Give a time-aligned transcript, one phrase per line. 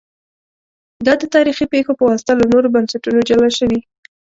[1.05, 3.79] دا د تاریخي پېښو په واسطه له نورو بنسټونو جلا شوي